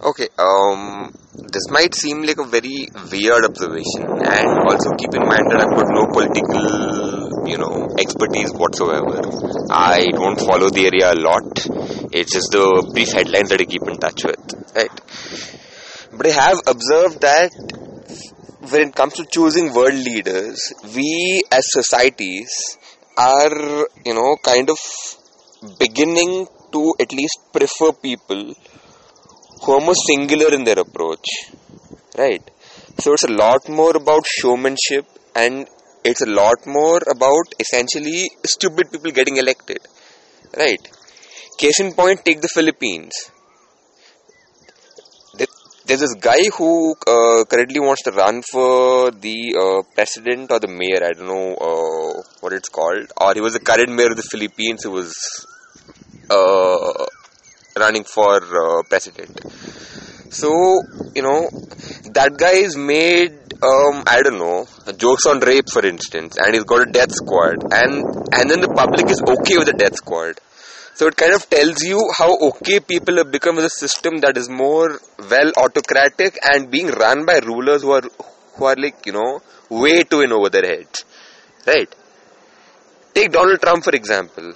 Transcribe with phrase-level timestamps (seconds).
[0.00, 5.50] Okay, um, this might seem like a very weird observation, and also keep in mind
[5.50, 9.18] that I've got no political, you know, expertise whatsoever.
[9.70, 11.66] I don't follow the area a lot.
[12.14, 14.38] It's just the brief headlines that I keep in touch with,
[14.76, 14.94] right?
[16.16, 17.50] But I have observed that
[18.70, 22.78] when it comes to choosing world leaders, we as societies
[23.16, 24.78] are, you know, kind of
[25.80, 28.54] beginning to at least prefer people
[29.66, 31.26] more singular in their approach,
[32.16, 32.42] right?
[32.98, 35.68] So it's a lot more about showmanship and
[36.04, 39.78] it's a lot more about essentially stupid people getting elected,
[40.56, 40.80] right?
[41.58, 43.12] Case in point, take the Philippines.
[45.86, 50.68] There's this guy who uh, currently wants to run for the uh, president or the
[50.68, 51.02] mayor.
[51.02, 53.10] I don't know uh, what it's called.
[53.16, 55.14] Or he was the current mayor of the Philippines who was
[56.28, 57.06] uh,
[57.78, 59.40] running for uh, president.
[60.30, 60.50] So,
[61.14, 61.48] you know,
[62.12, 66.64] that guy is made, um, I don't know, jokes on rape, for instance, and he's
[66.64, 70.38] got a death squad, and and then the public is okay with the death squad.
[70.94, 74.36] So it kind of tells you how okay people have become with a system that
[74.36, 78.02] is more well autocratic and being run by rulers who are
[78.56, 81.04] who are like you know way too in over their heads,
[81.66, 81.94] right?
[83.14, 84.52] Take Donald Trump for example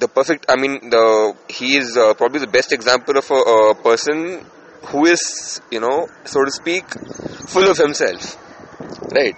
[0.00, 3.74] the perfect i mean the he is uh, probably the best example of a, a,
[3.74, 4.44] person
[4.88, 6.84] who is you know so to speak
[7.54, 8.36] full of himself
[9.12, 9.36] right?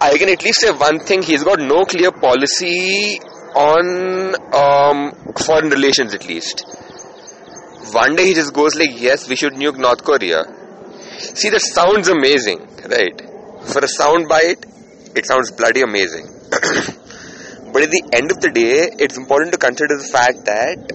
[0.00, 3.20] I can at least say one thing he's got no clear policy
[3.54, 5.12] on um,
[5.44, 6.64] foreign relations at least.
[7.92, 10.44] One day he just goes like yes we should nuke north korea.
[11.18, 13.20] See that sounds amazing right?
[13.72, 14.64] For a sound bite
[15.14, 16.26] it sounds bloody amazing
[17.72, 20.90] But at the end of the day, it's important to consider the fact that,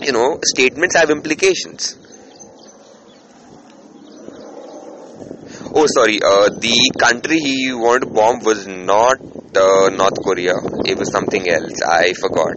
[0.00, 1.98] you know, statements have implications.
[5.74, 9.20] Oh, sorry, uh, the country he wanted to bomb was not
[9.56, 11.80] uh, North Korea, it was something else.
[11.82, 12.56] I forgot.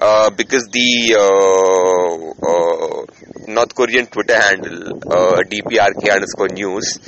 [0.00, 2.14] Uh, because the uh,
[2.48, 6.98] uh, North Korean Twitter handle, uh, DPRK underscore news,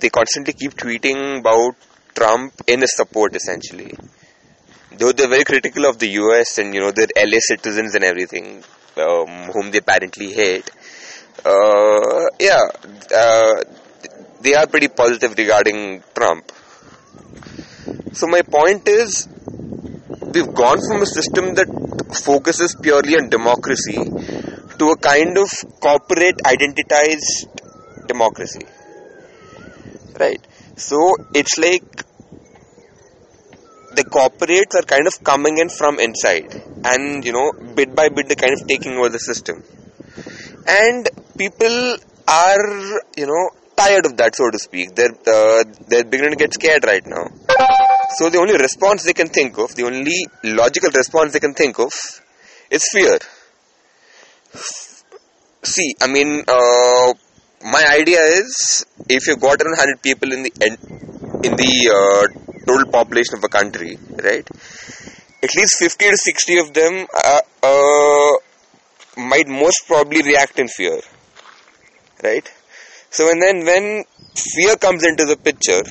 [0.00, 1.76] they constantly keep tweeting about
[2.14, 3.94] Trump in his support essentially
[4.98, 8.62] though they're very critical of the US and you know their LA citizens and everything,
[8.96, 10.70] um, whom they apparently hate.
[11.44, 12.60] Uh, yeah,
[13.16, 13.62] uh,
[14.40, 16.52] they are pretty positive regarding Trump.
[18.12, 19.28] So my point is,
[20.34, 21.68] we've gone from a system that
[22.24, 23.98] focuses purely on democracy
[24.78, 25.50] to a kind of
[25.80, 27.48] corporate identitized
[28.06, 28.66] democracy.
[30.18, 30.44] Right.
[30.76, 32.04] So it's like
[33.94, 38.28] the corporates are kind of coming in from inside and you know bit by bit
[38.28, 39.62] they're kind of taking over the system.
[40.66, 41.08] And
[41.38, 41.96] people
[42.28, 42.66] are
[43.16, 44.94] you know tired of that so to speak.
[44.94, 47.26] They're uh, they're beginning to get scared right now.
[48.18, 51.78] So the only response they can think of the only logical response they can think
[51.78, 51.92] of
[52.70, 53.18] is fear.
[55.62, 57.12] See i mean uh,
[57.62, 60.52] my idea is if you've got around 100 people in the
[61.44, 64.48] in the uh, total population of a country, right?
[65.42, 68.32] At least 50 to 60 of them uh, uh,
[69.16, 71.00] might most probably react in fear,
[72.22, 72.50] right?
[73.10, 74.04] So, and then when
[74.36, 75.82] fear comes into the picture,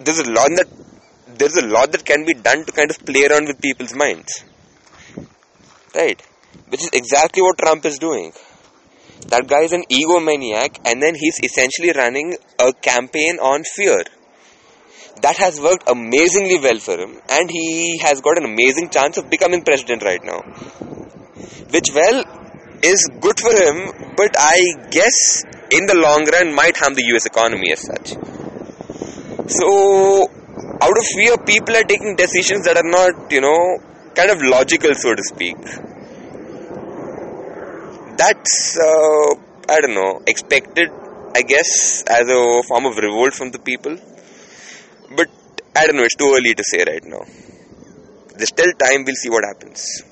[0.00, 0.68] there's a lot that
[1.38, 4.44] there's a lot that can be done to kind of play around with people's minds,
[5.94, 6.22] right?
[6.68, 8.32] Which is exactly what Trump is doing.
[9.28, 14.04] That guy is an egomaniac, and then he's essentially running a campaign on fear
[15.22, 19.30] that has worked amazingly well for him and he has got an amazing chance of
[19.30, 20.40] becoming president right now.
[21.70, 22.24] Which well
[22.82, 24.58] is good for him but i
[24.90, 28.14] guess in the long run might harm the us economy as such.
[29.48, 30.28] So
[30.80, 33.78] out of fear people are taking decisions that are not you know
[34.14, 35.56] kind of logical so to speak.
[38.16, 39.34] That's uh,
[39.68, 40.90] i don't know expected
[41.34, 43.96] i guess as a form of revolt from the people
[45.16, 45.28] but
[45.76, 47.24] I don't know, it's too early to say right now.
[48.36, 50.02] There's still time, we'll see what happens.